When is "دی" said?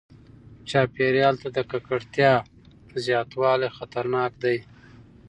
4.43-4.57